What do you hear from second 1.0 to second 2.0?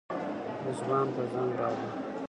ته زنګ راغی.